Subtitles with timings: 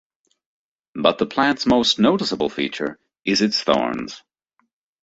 [0.95, 4.23] But the plant's most noticeable feature is its thorns.